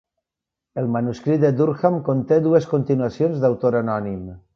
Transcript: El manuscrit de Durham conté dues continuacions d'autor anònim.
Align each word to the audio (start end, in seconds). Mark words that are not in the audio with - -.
El 0.81 0.87
manuscrit 0.93 1.43
de 1.43 1.51
Durham 1.59 1.99
conté 2.07 2.39
dues 2.47 2.67
continuacions 2.75 3.45
d'autor 3.45 3.79
anònim. 3.83 4.25